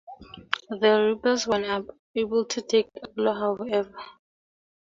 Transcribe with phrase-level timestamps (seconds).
[0.71, 1.57] The rebels were
[2.15, 3.93] unable to take Arklow however.